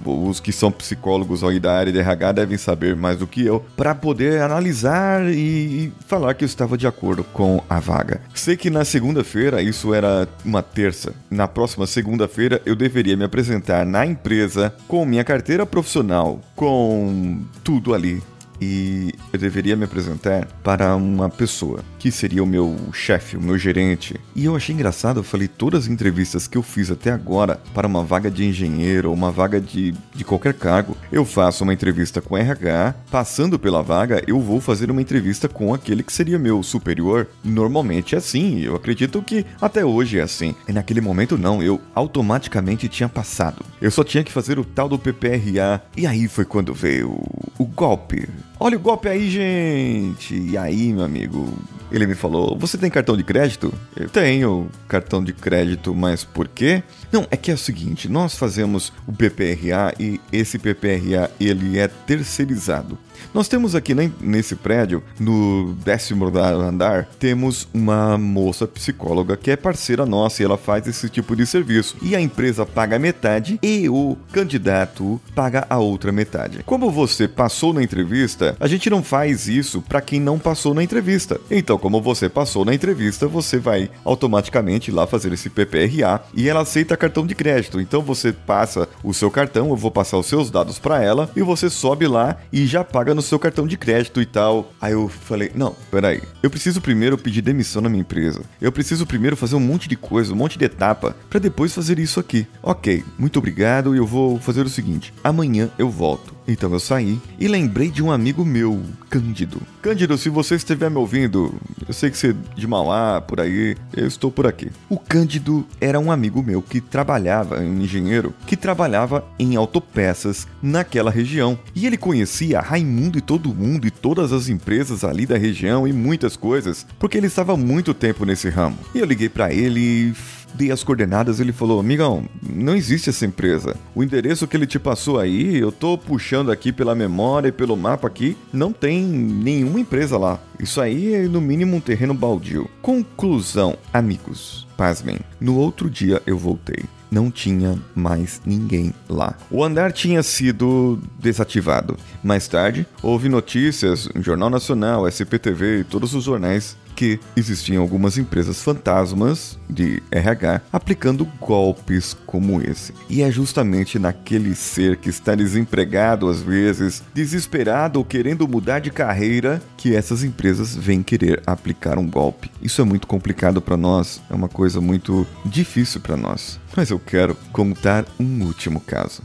os 0.04 0.40
que 0.40 0.52
são 0.52 0.70
psicólogos 0.70 1.42
aí 1.42 1.58
da 1.58 1.74
área 1.74 1.92
de 1.92 1.98
RH 1.98 2.32
devem 2.32 2.58
saber 2.58 2.96
mais 2.96 3.18
do 3.18 3.26
que 3.26 3.44
eu, 3.44 3.64
para 3.76 3.94
poder 3.94 4.40
analisar 4.40 5.24
e, 5.32 5.36
e 5.36 5.92
falar 6.06 6.34
que 6.34 6.44
eu 6.44 6.46
estava 6.46 6.76
de 6.76 6.86
acordo 6.86 7.24
com 7.24 7.62
a 7.68 7.80
vaga. 7.80 8.20
Sei 8.34 8.56
que 8.56 8.70
na 8.70 8.84
segunda-feira, 8.84 9.62
isso 9.62 9.94
era 9.94 10.28
uma 10.44 10.62
terça, 10.62 11.14
na 11.30 11.48
próxima 11.48 11.86
segunda-feira 11.86 12.60
eu 12.64 12.76
deveria 12.76 13.16
me 13.16 13.24
apresentar 13.24 13.84
na 13.84 14.06
empresa 14.06 14.74
com 14.86 15.04
minha 15.04 15.24
carteira 15.24 15.66
profissional, 15.66 16.40
com 16.54 17.40
tudo 17.62 17.94
ali 17.94 18.22
e 18.60 19.12
eu 19.32 19.38
deveria 19.38 19.76
me 19.76 19.84
apresentar 19.84 20.46
para 20.62 20.94
uma 20.96 21.28
pessoa 21.28 21.80
que 21.98 22.10
seria 22.10 22.42
o 22.42 22.46
meu 22.46 22.76
chefe, 22.92 23.36
o 23.36 23.40
meu 23.40 23.56
gerente. 23.56 24.20
E 24.34 24.44
eu 24.44 24.54
achei 24.54 24.74
engraçado, 24.74 25.20
eu 25.20 25.24
falei 25.24 25.48
todas 25.48 25.84
as 25.84 25.90
entrevistas 25.90 26.46
que 26.46 26.58
eu 26.58 26.62
fiz 26.62 26.90
até 26.90 27.10
agora 27.10 27.60
para 27.72 27.86
uma 27.86 28.04
vaga 28.04 28.30
de 28.30 28.44
engenheiro 28.44 29.08
ou 29.08 29.14
uma 29.14 29.30
vaga 29.30 29.60
de, 29.60 29.94
de 30.14 30.24
qualquer 30.24 30.54
cargo, 30.54 30.96
eu 31.10 31.24
faço 31.24 31.64
uma 31.64 31.72
entrevista 31.72 32.20
com 32.20 32.36
RH, 32.36 32.94
passando 33.10 33.58
pela 33.58 33.82
vaga, 33.82 34.22
eu 34.26 34.40
vou 34.40 34.60
fazer 34.60 34.90
uma 34.90 35.00
entrevista 35.00 35.48
com 35.48 35.72
aquele 35.72 36.02
que 36.02 36.12
seria 36.12 36.38
meu 36.38 36.62
superior. 36.62 37.26
Normalmente 37.42 38.14
é 38.14 38.18
assim, 38.18 38.60
eu 38.60 38.76
acredito 38.76 39.22
que 39.22 39.44
até 39.60 39.84
hoje 39.84 40.18
é 40.18 40.22
assim. 40.22 40.54
E 40.68 40.72
naquele 40.72 41.00
momento 41.00 41.38
não, 41.38 41.62
eu 41.62 41.80
automaticamente 41.94 42.88
tinha 42.88 43.08
passado. 43.08 43.64
Eu 43.80 43.90
só 43.90 44.04
tinha 44.04 44.24
que 44.24 44.32
fazer 44.32 44.58
o 44.58 44.64
tal 44.64 44.88
do 44.88 44.98
PPRA. 44.98 45.82
E 45.96 46.06
aí 46.06 46.28
foi 46.28 46.44
quando 46.44 46.74
veio 46.74 47.10
o, 47.58 47.64
golpe. 47.64 48.28
Olha 48.64 48.78
o 48.78 48.80
golpe 48.80 49.10
aí, 49.10 49.28
gente! 49.28 50.34
E 50.34 50.56
aí, 50.56 50.90
meu 50.90 51.04
amigo? 51.04 51.52
Ele 51.92 52.06
me 52.06 52.14
falou: 52.14 52.56
Você 52.58 52.78
tem 52.78 52.88
cartão 52.88 53.14
de 53.14 53.22
crédito? 53.22 53.70
Eu 53.94 54.08
tenho 54.08 54.70
cartão 54.88 55.22
de 55.22 55.34
crédito, 55.34 55.94
mas 55.94 56.24
por 56.24 56.48
quê? 56.48 56.82
Não, 57.12 57.26
é 57.30 57.36
que 57.36 57.50
é 57.50 57.54
o 57.54 57.58
seguinte: 57.58 58.08
nós 58.08 58.36
fazemos 58.36 58.90
o 59.06 59.12
PPRA 59.12 59.92
e 60.00 60.18
esse 60.32 60.58
PPRA 60.58 61.30
ele 61.38 61.78
é 61.78 61.88
terceirizado. 61.88 62.98
Nós 63.32 63.48
temos 63.48 63.74
aqui 63.74 63.94
né, 63.94 64.10
nesse 64.20 64.54
prédio, 64.56 65.02
no 65.18 65.74
décimo 65.84 66.24
andar, 66.26 67.08
temos 67.18 67.68
uma 67.72 68.16
moça 68.16 68.66
psicóloga 68.66 69.36
que 69.36 69.50
é 69.50 69.56
parceira 69.56 70.06
nossa 70.06 70.42
e 70.42 70.44
ela 70.44 70.56
faz 70.56 70.86
esse 70.86 71.08
tipo 71.08 71.36
de 71.36 71.46
serviço. 71.46 71.96
E 72.02 72.14
a 72.14 72.20
empresa 72.20 72.64
paga 72.64 72.98
metade 72.98 73.58
e 73.62 73.88
o 73.88 74.16
candidato 74.32 75.20
paga 75.34 75.66
a 75.68 75.78
outra 75.78 76.12
metade. 76.12 76.62
Como 76.64 76.90
você 76.90 77.28
passou 77.28 77.72
na 77.72 77.82
entrevista, 77.82 78.56
a 78.58 78.66
gente 78.66 78.88
não 78.88 79.02
faz 79.02 79.48
isso 79.48 79.82
para 79.82 80.00
quem 80.00 80.20
não 80.20 80.38
passou 80.38 80.74
na 80.74 80.82
entrevista. 80.82 81.40
Então, 81.50 81.78
como 81.78 82.00
você 82.00 82.28
passou 82.28 82.64
na 82.64 82.74
entrevista, 82.74 83.26
você 83.26 83.58
vai 83.58 83.90
automaticamente 84.04 84.90
lá 84.90 85.06
fazer 85.06 85.32
esse 85.32 85.50
PPRA 85.50 86.22
e 86.34 86.48
ela 86.48 86.60
aceita 86.62 86.96
cartão 86.96 87.26
de 87.26 87.34
crédito. 87.34 87.80
Então 87.80 88.02
você 88.02 88.32
passa 88.32 88.88
o 89.02 89.12
seu 89.12 89.30
cartão, 89.30 89.70
eu 89.70 89.76
vou 89.76 89.90
passar 89.90 90.18
os 90.18 90.26
seus 90.26 90.50
dados 90.50 90.78
para 90.78 91.02
ela 91.02 91.30
e 91.36 91.42
você 91.42 91.68
sobe 91.68 92.06
lá 92.06 92.36
e 92.52 92.66
já 92.66 92.82
paga 92.84 93.03
no 93.12 93.20
seu 93.20 93.38
cartão 93.38 93.66
de 93.66 93.76
crédito 93.76 94.22
e 94.22 94.26
tal. 94.26 94.72
Aí 94.80 94.92
eu 94.92 95.08
falei: 95.08 95.50
não, 95.54 95.74
peraí. 95.90 96.22
Eu 96.42 96.48
preciso 96.50 96.80
primeiro 96.80 97.18
pedir 97.18 97.42
demissão 97.42 97.82
na 97.82 97.88
minha 97.88 98.02
empresa. 98.02 98.42
Eu 98.60 98.70
preciso 98.70 99.04
primeiro 99.04 99.36
fazer 99.36 99.56
um 99.56 99.60
monte 99.60 99.88
de 99.88 99.96
coisa, 99.96 100.32
um 100.32 100.36
monte 100.36 100.56
de 100.56 100.64
etapa, 100.64 101.16
para 101.28 101.40
depois 101.40 101.74
fazer 101.74 101.98
isso 101.98 102.20
aqui. 102.20 102.46
Ok, 102.62 103.04
muito 103.18 103.38
obrigado 103.38 103.94
e 103.94 103.98
eu 103.98 104.06
vou 104.06 104.38
fazer 104.38 104.62
o 104.62 104.70
seguinte: 104.70 105.12
amanhã 105.22 105.68
eu 105.78 105.90
volto. 105.90 106.33
Então 106.46 106.72
eu 106.72 106.80
saí 106.80 107.20
e 107.38 107.48
lembrei 107.48 107.90
de 107.90 108.02
um 108.02 108.12
amigo 108.12 108.44
meu, 108.44 108.82
Cândido. 109.08 109.60
Cândido, 109.80 110.18
se 110.18 110.28
você 110.28 110.56
estiver 110.56 110.90
me 110.90 110.98
ouvindo, 110.98 111.54
eu 111.86 111.94
sei 111.94 112.10
que 112.10 112.18
você 112.18 112.30
é 112.30 112.34
de 112.54 112.66
Mauá, 112.66 113.20
por 113.20 113.40
aí, 113.40 113.76
eu 113.96 114.06
estou 114.06 114.30
por 114.30 114.46
aqui. 114.46 114.70
O 114.88 114.98
Cândido 114.98 115.66
era 115.80 115.98
um 115.98 116.10
amigo 116.10 116.42
meu 116.42 116.60
que 116.60 116.80
trabalhava, 116.80 117.60
um 117.60 117.80
engenheiro, 117.80 118.34
que 118.46 118.56
trabalhava 118.56 119.24
em 119.38 119.56
autopeças 119.56 120.46
naquela 120.62 121.10
região. 121.10 121.58
E 121.74 121.86
ele 121.86 121.96
conhecia 121.96 122.60
Raimundo 122.60 123.18
e 123.18 123.22
todo 123.22 123.54
mundo 123.54 123.86
e 123.86 123.90
todas 123.90 124.32
as 124.32 124.48
empresas 124.48 125.04
ali 125.04 125.26
da 125.26 125.38
região 125.38 125.86
e 125.86 125.92
muitas 125.92 126.36
coisas, 126.36 126.86
porque 126.98 127.16
ele 127.16 127.26
estava 127.26 127.56
muito 127.56 127.94
tempo 127.94 128.24
nesse 128.24 128.48
ramo. 128.48 128.78
E 128.94 128.98
eu 128.98 129.06
liguei 129.06 129.28
para 129.28 129.52
ele 129.52 129.80
e 129.80 130.14
dei 130.54 130.70
as 130.70 130.82
coordenadas, 130.82 131.40
ele 131.40 131.52
falou: 131.52 131.80
Amigão, 131.80 132.28
não 132.42 132.74
existe 132.74 133.10
essa 133.10 133.26
empresa. 133.26 133.76
O 133.94 134.02
endereço 134.02 134.46
que 134.46 134.56
ele 134.56 134.66
te 134.66 134.78
passou 134.78 135.18
aí, 135.18 135.58
eu 135.58 135.72
tô 135.72 135.98
puxando 135.98 136.50
aqui 136.50 136.72
pela 136.72 136.94
memória 136.94 137.48
e 137.48 137.52
pelo 137.52 137.76
mapa 137.76 138.06
aqui, 138.06 138.36
não 138.52 138.72
tem 138.72 139.02
nenhuma 139.02 139.80
empresa 139.80 140.16
lá. 140.16 140.40
Isso 140.58 140.80
aí 140.80 141.14
é 141.14 141.22
no 141.22 141.40
mínimo 141.40 141.76
um 141.76 141.80
terreno 141.80 142.14
baldio. 142.14 142.70
Conclusão, 142.80 143.76
amigos. 143.92 144.66
Pasmem, 144.76 145.18
no 145.40 145.56
outro 145.56 145.88
dia 145.90 146.22
eu 146.26 146.36
voltei. 146.38 146.84
não 147.14 147.30
tinha 147.30 147.78
mais 147.94 148.42
ninguém 148.44 148.92
lá. 149.08 149.36
O 149.48 149.62
andar 149.62 149.92
tinha 149.92 150.20
sido 150.22 150.98
desativado. 151.18 151.96
Mais 152.24 152.48
tarde, 152.48 152.84
houve 153.00 153.28
notícias 153.28 154.08
no 154.12 154.20
Jornal 154.20 154.50
Nacional, 154.50 155.06
SPTV 155.06 155.80
e 155.80 155.84
todos 155.84 156.12
os 156.12 156.24
jornais 156.24 156.76
que 156.94 157.20
existiam 157.36 157.82
algumas 157.82 158.18
empresas 158.18 158.62
fantasmas 158.62 159.58
de 159.68 160.02
RH 160.10 160.62
aplicando 160.72 161.24
golpes 161.40 162.16
como 162.26 162.60
esse. 162.60 162.94
E 163.08 163.22
é 163.22 163.30
justamente 163.30 163.98
naquele 163.98 164.54
ser 164.54 164.96
que 164.96 165.08
está 165.08 165.34
desempregado 165.34 166.28
às 166.28 166.40
vezes, 166.40 167.02
desesperado 167.12 167.98
ou 167.98 168.04
querendo 168.04 168.48
mudar 168.48 168.78
de 168.78 168.90
carreira, 168.90 169.60
que 169.76 169.94
essas 169.94 170.22
empresas 170.22 170.74
vêm 170.76 171.02
querer 171.02 171.42
aplicar 171.46 171.98
um 171.98 172.08
golpe. 172.08 172.50
Isso 172.62 172.80
é 172.80 172.84
muito 172.84 173.06
complicado 173.06 173.60
para 173.60 173.76
nós, 173.76 174.20
é 174.30 174.34
uma 174.34 174.48
coisa 174.48 174.80
muito 174.80 175.26
difícil 175.44 176.00
para 176.00 176.16
nós. 176.16 176.58
Mas 176.76 176.90
eu 176.90 176.98
quero 176.98 177.36
contar 177.52 178.04
um 178.18 178.44
último 178.44 178.80
caso. 178.80 179.22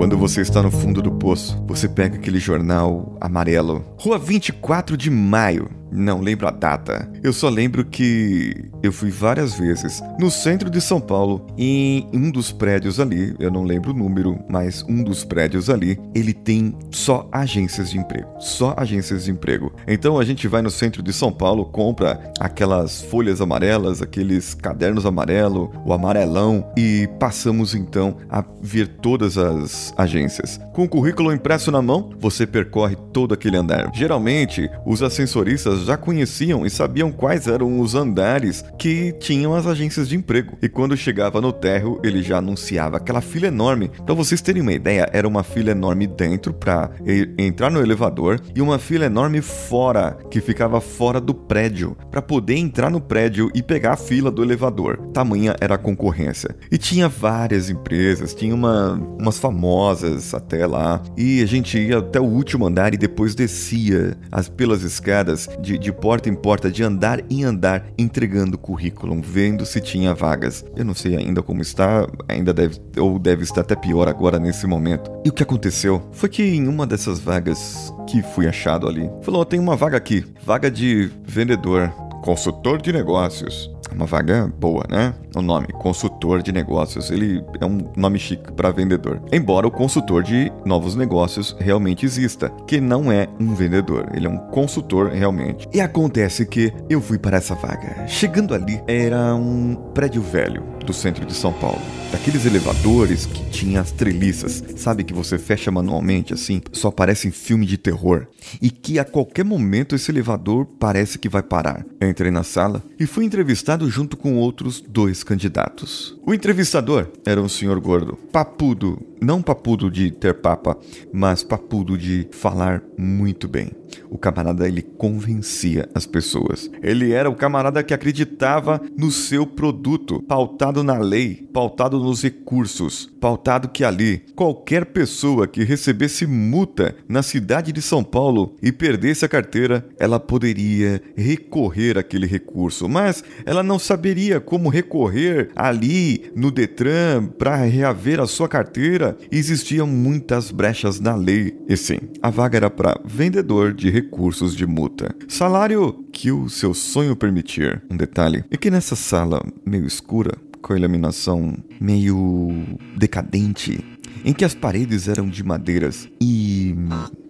Quando 0.00 0.16
você 0.16 0.40
está 0.40 0.62
no 0.62 0.70
fundo 0.70 1.02
do 1.02 1.12
poço, 1.12 1.62
você 1.66 1.86
pega 1.86 2.16
aquele 2.16 2.38
jornal 2.38 3.18
amarelo. 3.20 3.84
Rua 3.98 4.18
24 4.18 4.96
de 4.96 5.10
Maio, 5.10 5.68
não 5.92 6.20
lembro 6.20 6.46
a 6.46 6.50
data. 6.50 7.10
Eu 7.22 7.32
só 7.32 7.48
lembro 7.48 7.84
que 7.84 8.70
eu 8.82 8.92
fui 8.92 9.10
várias 9.10 9.54
vezes 9.54 10.02
no 10.18 10.30
centro 10.30 10.70
de 10.70 10.80
São 10.80 11.00
Paulo, 11.00 11.46
em 11.56 12.08
um 12.12 12.30
dos 12.30 12.52
prédios 12.52 13.00
ali, 13.00 13.34
eu 13.38 13.50
não 13.50 13.64
lembro 13.64 13.90
o 13.92 13.96
número, 13.96 14.38
mas 14.48 14.82
um 14.88 15.02
dos 15.02 15.24
prédios 15.24 15.70
ali, 15.70 15.98
ele 16.14 16.32
tem 16.32 16.76
só 16.90 17.28
agências 17.32 17.90
de 17.90 17.98
emprego. 17.98 18.28
Só 18.38 18.74
agências 18.76 19.24
de 19.24 19.30
emprego. 19.30 19.72
Então 19.86 20.18
a 20.18 20.24
gente 20.24 20.46
vai 20.48 20.62
no 20.62 20.70
centro 20.70 21.02
de 21.02 21.12
São 21.12 21.32
Paulo, 21.32 21.64
compra 21.64 22.32
aquelas 22.38 23.02
folhas 23.02 23.40
amarelas, 23.40 24.02
aqueles 24.02 24.54
cadernos 24.54 25.06
amarelo, 25.06 25.72
o 25.84 25.92
amarelão 25.92 26.70
e 26.76 27.08
passamos 27.18 27.74
então 27.74 28.16
a 28.28 28.44
ver 28.60 28.88
todas 28.88 29.36
as 29.38 29.92
agências. 29.96 30.60
Com 30.72 30.84
o 30.84 30.88
currículo 30.88 31.32
impresso 31.32 31.70
na 31.70 31.82
mão, 31.82 32.10
você 32.18 32.46
percorre 32.46 32.96
todo 33.12 33.34
aquele 33.34 33.56
andar. 33.56 33.90
Geralmente, 33.94 34.70
os 34.86 35.02
ascensoristas 35.02 35.79
já 35.84 35.96
conheciam 35.96 36.64
e 36.64 36.70
sabiam 36.70 37.12
quais 37.12 37.46
eram 37.46 37.80
os 37.80 37.94
andares 37.94 38.64
que 38.78 39.12
tinham 39.18 39.54
as 39.54 39.66
agências 39.66 40.08
de 40.08 40.16
emprego. 40.16 40.56
E 40.62 40.68
quando 40.68 40.96
chegava 40.96 41.40
no 41.40 41.52
térreo, 41.52 42.00
ele 42.02 42.22
já 42.22 42.38
anunciava 42.38 42.96
aquela 42.96 43.20
fila 43.20 43.46
enorme. 43.46 43.90
Para 44.04 44.14
vocês 44.14 44.40
terem 44.40 44.62
uma 44.62 44.72
ideia, 44.72 45.08
era 45.12 45.26
uma 45.26 45.42
fila 45.42 45.70
enorme 45.70 46.06
dentro 46.06 46.52
para 46.52 46.90
entrar 47.38 47.70
no 47.70 47.80
elevador 47.80 48.40
e 48.54 48.60
uma 48.60 48.78
fila 48.78 49.06
enorme 49.06 49.40
fora, 49.40 50.16
que 50.30 50.40
ficava 50.40 50.80
fora 50.80 51.20
do 51.20 51.34
prédio, 51.34 51.96
para 52.10 52.22
poder 52.22 52.56
entrar 52.56 52.90
no 52.90 53.00
prédio 53.00 53.50
e 53.54 53.62
pegar 53.62 53.92
a 53.92 53.96
fila 53.96 54.30
do 54.30 54.42
elevador. 54.42 54.96
Tamanha 55.12 55.54
era 55.60 55.74
a 55.74 55.78
concorrência. 55.78 56.56
E 56.70 56.78
tinha 56.78 57.08
várias 57.08 57.70
empresas, 57.70 58.34
tinha 58.34 58.54
uma, 58.54 58.94
umas 59.18 59.38
famosas 59.38 60.34
até 60.34 60.66
lá. 60.66 61.02
E 61.16 61.42
a 61.42 61.46
gente 61.46 61.78
ia 61.78 61.98
até 61.98 62.20
o 62.20 62.24
último 62.24 62.66
andar 62.66 62.94
e 62.94 62.96
depois 62.96 63.34
descia 63.34 64.16
as, 64.30 64.48
pelas 64.48 64.82
escadas 64.82 65.48
de 65.60 65.69
de, 65.70 65.78
de 65.78 65.92
porta 65.92 66.28
em 66.28 66.34
porta, 66.34 66.70
de 66.70 66.82
andar 66.82 67.20
em 67.30 67.44
andar, 67.44 67.86
entregando 67.96 68.58
currículo, 68.58 69.20
vendo 69.22 69.64
se 69.64 69.80
tinha 69.80 70.14
vagas. 70.14 70.64
Eu 70.74 70.84
não 70.84 70.94
sei 70.94 71.16
ainda 71.16 71.42
como 71.42 71.62
está, 71.62 72.06
ainda 72.28 72.52
deve 72.52 72.80
ou 72.98 73.18
deve 73.18 73.44
estar 73.44 73.60
até 73.60 73.76
pior 73.76 74.08
agora 74.08 74.38
nesse 74.38 74.66
momento. 74.66 75.10
E 75.24 75.28
o 75.28 75.32
que 75.32 75.42
aconteceu 75.42 76.02
foi 76.12 76.28
que 76.28 76.42
em 76.42 76.66
uma 76.66 76.86
dessas 76.86 77.20
vagas 77.20 77.92
que 78.08 78.22
fui 78.22 78.48
achado 78.48 78.88
ali, 78.88 79.08
falou: 79.22 79.44
tem 79.44 79.60
uma 79.60 79.76
vaga 79.76 79.96
aqui, 79.96 80.24
vaga 80.44 80.70
de 80.70 81.10
vendedor, 81.24 81.92
consultor 82.22 82.80
de 82.80 82.92
negócios 82.92 83.70
uma 83.94 84.06
vaga 84.06 84.50
boa, 84.58 84.84
né? 84.88 85.14
O 85.34 85.42
nome, 85.42 85.68
consultor 85.68 86.42
de 86.42 86.52
negócios, 86.52 87.10
ele 87.10 87.44
é 87.60 87.66
um 87.66 87.80
nome 87.96 88.18
chique 88.18 88.52
para 88.52 88.70
vendedor. 88.70 89.20
Embora 89.32 89.66
o 89.66 89.70
consultor 89.70 90.22
de 90.22 90.50
novos 90.64 90.94
negócios 90.94 91.56
realmente 91.58 92.06
exista, 92.06 92.50
que 92.66 92.80
não 92.80 93.10
é 93.10 93.28
um 93.38 93.54
vendedor, 93.54 94.08
ele 94.14 94.26
é 94.26 94.30
um 94.30 94.38
consultor 94.38 95.08
realmente. 95.08 95.68
E 95.72 95.80
acontece 95.80 96.46
que 96.46 96.72
eu 96.88 97.00
fui 97.00 97.18
para 97.18 97.36
essa 97.36 97.54
vaga. 97.54 98.06
Chegando 98.06 98.54
ali, 98.54 98.82
era 98.86 99.34
um 99.34 99.74
prédio 99.94 100.22
velho 100.22 100.62
do 100.84 100.92
centro 100.92 101.24
de 101.24 101.34
São 101.34 101.52
Paulo. 101.52 101.80
Daqueles 102.10 102.44
elevadores 102.44 103.24
que 103.24 103.48
tinha 103.50 103.80
as 103.80 103.92
treliças, 103.92 104.64
sabe 104.76 105.04
que 105.04 105.14
você 105.14 105.38
fecha 105.38 105.70
manualmente 105.70 106.34
assim, 106.34 106.60
só 106.72 106.90
parece 106.90 107.28
em 107.28 107.30
filme 107.30 107.64
de 107.64 107.78
terror. 107.78 108.26
E 108.60 108.68
que 108.68 108.98
a 108.98 109.04
qualquer 109.04 109.44
momento 109.44 109.94
esse 109.94 110.10
elevador 110.10 110.66
parece 110.66 111.18
que 111.18 111.28
vai 111.28 111.42
parar. 111.42 111.86
entrei 112.02 112.32
na 112.32 112.42
sala 112.42 112.82
e 112.98 113.06
fui 113.06 113.24
entrevistado 113.24 113.88
junto 113.88 114.16
com 114.16 114.36
outros 114.36 114.80
dois 114.80 115.22
candidatos. 115.22 116.18
O 116.26 116.34
entrevistador 116.34 117.08
era 117.24 117.40
um 117.40 117.48
senhor 117.48 117.78
gordo, 117.78 118.16
papudo, 118.32 118.98
não 119.20 119.42
papudo 119.42 119.90
de 119.90 120.10
ter 120.10 120.34
papa, 120.34 120.76
mas 121.12 121.42
papudo 121.42 121.96
de 121.96 122.28
falar 122.32 122.82
muito 122.96 123.48
bem. 123.48 123.70
O 124.08 124.18
camarada 124.18 124.66
ele 124.66 124.82
convencia 124.82 125.88
as 125.94 126.06
pessoas. 126.06 126.70
Ele 126.82 127.12
era 127.12 127.28
o 127.28 127.34
camarada 127.34 127.82
que 127.82 127.94
acreditava 127.94 128.80
no 128.96 129.10
seu 129.10 129.46
produto, 129.46 130.22
pautado 130.22 130.82
na 130.82 130.98
lei, 130.98 131.48
pautado 131.52 131.98
nos 131.98 132.22
recursos, 132.22 133.10
pautado 133.20 133.68
que 133.68 133.84
ali 133.84 134.24
qualquer 134.34 134.86
pessoa 134.86 135.46
que 135.46 135.64
recebesse 135.64 136.26
multa 136.26 136.94
na 137.08 137.22
cidade 137.22 137.72
de 137.72 137.82
São 137.82 138.02
Paulo 138.02 138.54
e 138.62 138.72
perdesse 138.72 139.24
a 139.24 139.28
carteira, 139.28 139.86
ela 139.98 140.18
poderia 140.18 141.02
recorrer 141.16 141.98
àquele 141.98 142.26
recurso, 142.26 142.88
mas 142.88 143.22
ela 143.44 143.62
não 143.62 143.78
saberia 143.78 144.40
como 144.40 144.68
recorrer 144.68 145.50
ali 145.54 146.30
no 146.34 146.50
Detran 146.50 147.26
para 147.26 147.56
reaver 147.56 148.20
a 148.20 148.26
sua 148.26 148.48
carteira. 148.48 149.09
Existiam 149.30 149.86
muitas 149.86 150.50
brechas 150.50 151.00
na 151.00 151.14
lei. 151.14 151.56
E 151.68 151.76
sim, 151.76 151.98
a 152.22 152.30
vaga 152.30 152.56
era 152.56 152.70
para 152.70 153.00
vendedor 153.04 153.72
de 153.72 153.90
recursos 153.90 154.54
de 154.54 154.66
multa. 154.66 155.14
Salário 155.28 156.04
que 156.12 156.30
o 156.30 156.48
seu 156.48 156.74
sonho 156.74 157.16
permitir. 157.16 157.82
Um 157.90 157.96
detalhe 157.96 158.44
é 158.50 158.56
que 158.56 158.70
nessa 158.70 158.96
sala 158.96 159.42
meio 159.64 159.86
escura, 159.86 160.36
com 160.60 160.72
a 160.72 160.78
iluminação 160.78 161.56
meio 161.80 162.50
decadente, 162.96 163.84
em 164.24 164.32
que 164.32 164.44
as 164.44 164.54
paredes 164.54 165.08
eram 165.08 165.28
de 165.28 165.42
madeiras 165.42 166.08
e 166.20 166.74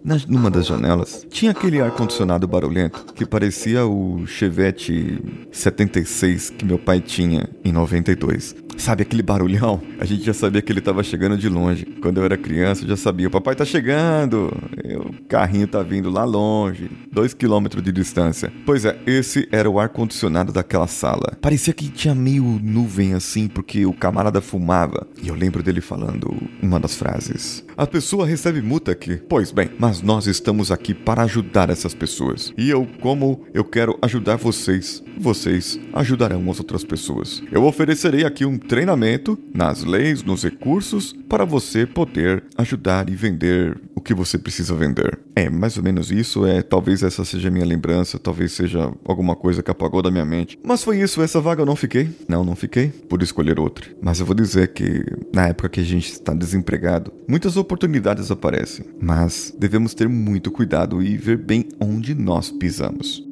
na, 0.03 0.17
numa 0.27 0.49
das 0.49 0.65
janelas 0.65 1.25
tinha 1.29 1.51
aquele 1.51 1.81
ar-condicionado 1.81 2.47
barulhento 2.47 3.05
que 3.13 3.25
parecia 3.25 3.85
o 3.85 4.25
Chevette 4.25 5.19
76 5.51 6.49
que 6.51 6.65
meu 6.65 6.79
pai 6.79 6.99
tinha 6.99 7.49
em 7.63 7.71
92. 7.71 8.55
Sabe 8.77 9.03
aquele 9.03 9.21
barulhão? 9.21 9.81
A 9.99 10.05
gente 10.05 10.23
já 10.23 10.33
sabia 10.33 10.61
que 10.61 10.71
ele 10.71 10.79
estava 10.79 11.03
chegando 11.03 11.37
de 11.37 11.47
longe. 11.47 11.85
Quando 12.01 12.17
eu 12.17 12.25
era 12.25 12.37
criança, 12.37 12.83
eu 12.83 12.89
já 12.89 12.97
sabia: 12.97 13.27
o 13.27 13.31
papai 13.31 13.55
tá 13.55 13.63
chegando, 13.63 14.51
o 14.97 15.27
carrinho 15.27 15.67
tá 15.67 15.83
vindo 15.83 16.09
lá 16.09 16.23
longe, 16.23 16.89
dois 17.11 17.33
quilômetros 17.33 17.83
de 17.83 17.91
distância. 17.91 18.51
Pois 18.65 18.83
é, 18.85 18.97
esse 19.05 19.47
era 19.51 19.69
o 19.69 19.79
ar-condicionado 19.79 20.51
daquela 20.51 20.87
sala. 20.87 21.37
Parecia 21.41 21.73
que 21.73 21.89
tinha 21.89 22.15
meio 22.15 22.43
nuvem 22.43 23.13
assim, 23.13 23.47
porque 23.47 23.85
o 23.85 23.93
camarada 23.93 24.41
fumava. 24.41 25.07
E 25.21 25.27
eu 25.27 25.35
lembro 25.35 25.61
dele 25.61 25.81
falando 25.81 26.35
uma 26.61 26.79
das 26.79 26.95
frases: 26.95 27.63
A 27.77 27.85
pessoa 27.85 28.25
recebe 28.25 28.61
multa 28.61 28.91
aqui. 28.91 29.17
Pois 29.29 29.51
bem, 29.51 29.69
mas 29.77 29.90
nós 29.99 30.27
estamos 30.27 30.71
aqui 30.71 30.93
para 30.93 31.23
ajudar 31.23 31.71
essas 31.71 31.95
pessoas. 31.95 32.53
E 32.55 32.69
eu, 32.69 32.87
como 33.01 33.47
eu 33.51 33.63
quero 33.63 33.97
ajudar 33.99 34.35
vocês, 34.35 35.03
vocês 35.17 35.79
ajudarão 35.91 36.51
as 36.51 36.59
outras 36.59 36.83
pessoas. 36.83 37.41
Eu 37.51 37.63
oferecerei 37.63 38.23
aqui 38.23 38.45
um 38.45 38.59
treinamento 38.59 39.39
nas 39.51 39.83
leis, 39.83 40.21
nos 40.21 40.43
recursos, 40.43 41.13
para 41.27 41.45
você 41.45 41.87
poder 41.87 42.43
ajudar 42.57 43.09
e 43.09 43.15
vender 43.15 43.81
o 44.01 44.03
que 44.03 44.15
você 44.15 44.37
precisa 44.37 44.73
vender. 44.73 45.19
É, 45.35 45.47
mais 45.47 45.77
ou 45.77 45.83
menos 45.83 46.11
isso, 46.11 46.45
é, 46.45 46.63
talvez 46.63 47.03
essa 47.03 47.23
seja 47.23 47.51
minha 47.51 47.65
lembrança, 47.65 48.17
talvez 48.17 48.51
seja 48.51 48.91
alguma 49.05 49.35
coisa 49.35 49.61
que 49.61 49.69
apagou 49.69 50.01
da 50.01 50.09
minha 50.09 50.25
mente. 50.25 50.59
Mas 50.63 50.83
foi 50.83 50.99
isso, 50.99 51.21
essa 51.21 51.39
vaga 51.39 51.61
eu 51.61 51.65
não 51.65 51.75
fiquei. 51.75 52.09
Não, 52.27 52.43
não 52.43 52.55
fiquei, 52.55 52.89
por 52.89 53.21
escolher 53.21 53.59
outra. 53.59 53.87
Mas 54.01 54.19
eu 54.19 54.25
vou 54.25 54.35
dizer 54.35 54.73
que 54.73 55.05
na 55.31 55.47
época 55.49 55.69
que 55.69 55.79
a 55.79 55.83
gente 55.83 56.11
está 56.11 56.33
desempregado, 56.33 57.13
muitas 57.27 57.55
oportunidades 57.55 58.31
aparecem, 58.31 58.85
mas 58.99 59.53
devemos 59.57 59.93
ter 59.93 60.09
muito 60.09 60.49
cuidado 60.49 61.01
e 61.03 61.15
ver 61.15 61.37
bem 61.37 61.69
onde 61.79 62.15
nós 62.15 62.49
pisamos. 62.49 63.30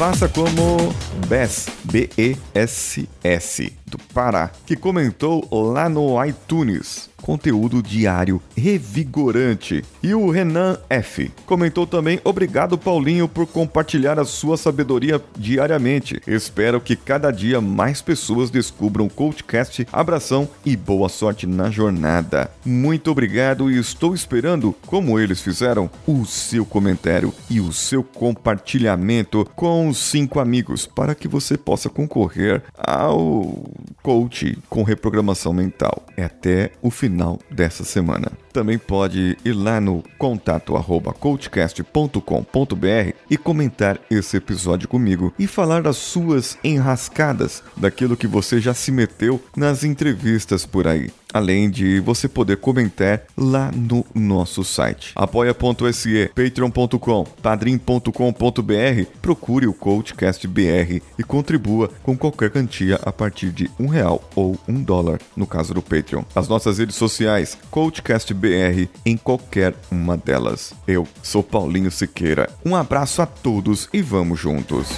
Faça 0.00 0.30
como 0.30 0.94
Bess, 1.28 1.68
B-E-S-S, 1.84 3.72
do 3.84 3.98
Pará, 4.14 4.50
que 4.64 4.74
comentou 4.74 5.46
lá 5.52 5.90
no 5.90 6.24
iTunes 6.24 7.09
conteúdo 7.30 7.80
diário 7.80 8.42
revigorante. 8.56 9.84
E 10.02 10.12
o 10.12 10.30
Renan 10.30 10.76
F 10.88 11.30
comentou 11.46 11.86
também: 11.86 12.20
Obrigado, 12.24 12.76
Paulinho, 12.76 13.28
por 13.28 13.46
compartilhar 13.46 14.18
a 14.18 14.24
sua 14.24 14.56
sabedoria 14.56 15.22
diariamente. 15.38 16.20
Espero 16.26 16.80
que 16.80 16.96
cada 16.96 17.30
dia 17.30 17.60
mais 17.60 18.02
pessoas 18.02 18.50
descubram 18.50 19.06
o 19.06 19.10
Coachcast. 19.10 19.86
Abração 19.92 20.48
e 20.66 20.76
boa 20.76 21.08
sorte 21.08 21.46
na 21.46 21.70
jornada. 21.70 22.50
Muito 22.64 23.12
obrigado 23.12 23.70
e 23.70 23.78
estou 23.78 24.12
esperando, 24.12 24.74
como 24.86 25.16
eles 25.16 25.40
fizeram, 25.40 25.88
o 26.08 26.24
seu 26.24 26.66
comentário 26.66 27.32
e 27.48 27.60
o 27.60 27.72
seu 27.72 28.02
compartilhamento 28.02 29.48
com 29.54 29.88
os 29.88 29.98
cinco 29.98 30.40
amigos 30.40 30.84
para 30.84 31.14
que 31.14 31.28
você 31.28 31.56
possa 31.56 31.88
concorrer 31.88 32.64
ao 32.76 33.70
coach 34.02 34.58
com 34.68 34.82
reprogramação 34.82 35.52
mental. 35.52 36.04
É 36.16 36.24
até 36.24 36.72
o 36.82 36.90
final 37.20 37.38
dessa 37.50 37.84
semana. 37.84 38.32
Também 38.52 38.78
pode 38.78 39.36
ir 39.44 39.52
lá 39.52 39.80
no 39.80 40.02
contato 40.16 40.74
e 43.28 43.36
comentar 43.36 44.00
esse 44.10 44.38
episódio 44.38 44.88
comigo 44.88 45.32
e 45.38 45.46
falar 45.46 45.82
das 45.82 45.98
suas 45.98 46.56
enrascadas, 46.64 47.62
daquilo 47.76 48.16
que 48.16 48.26
você 48.26 48.58
já 48.58 48.72
se 48.72 48.90
meteu 48.90 49.40
nas 49.54 49.84
entrevistas 49.84 50.64
por 50.64 50.88
aí 50.88 51.10
além 51.32 51.70
de 51.70 52.00
você 52.00 52.28
poder 52.28 52.56
comentar 52.58 53.22
lá 53.36 53.70
no 53.74 54.04
nosso 54.14 54.64
site. 54.64 55.12
apoia.se, 55.14 56.30
patreon.com, 56.34 57.24
padrim.com.br, 57.42 59.10
procure 59.20 59.66
o 59.66 59.72
Coachcast 59.72 60.46
BR 60.46 61.00
e 61.18 61.22
contribua 61.22 61.90
com 62.02 62.16
qualquer 62.16 62.50
quantia 62.50 63.00
a 63.02 63.12
partir 63.12 63.50
de 63.50 63.70
um 63.78 63.86
real 63.86 64.22
ou 64.34 64.58
um 64.68 64.82
dólar, 64.82 65.20
no 65.36 65.46
caso 65.46 65.74
do 65.74 65.82
Patreon. 65.82 66.22
As 66.34 66.48
nossas 66.48 66.78
redes 66.78 66.96
sociais, 66.96 67.58
Coachcast 67.70 68.32
BR 68.34 68.88
em 69.04 69.16
qualquer 69.16 69.74
uma 69.90 70.16
delas. 70.16 70.72
Eu 70.86 71.06
sou 71.22 71.42
Paulinho 71.42 71.90
Siqueira. 71.90 72.48
Um 72.64 72.76
abraço 72.76 73.22
a 73.22 73.26
todos 73.26 73.88
e 73.92 74.02
vamos 74.02 74.38
juntos. 74.38 74.88